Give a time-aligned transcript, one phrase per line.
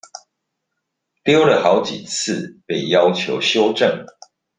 [1.23, 4.03] 丟了好幾次被要求修正